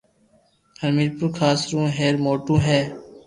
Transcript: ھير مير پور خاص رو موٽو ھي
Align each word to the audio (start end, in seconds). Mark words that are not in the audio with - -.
ھير 0.79 0.91
مير 0.95 1.09
پور 1.17 1.31
خاص 1.39 1.59
رو 1.71 1.79
موٽو 2.25 2.55
ھي 2.65 2.79